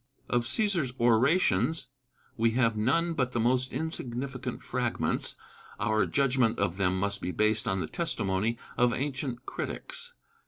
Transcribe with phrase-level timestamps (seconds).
[0.27, 1.87] Of Cæsar's orations
[2.35, 5.35] we have none but the most insignificant fragments
[5.79, 10.15] our judgment of them must be based on the testimony of ancient critics.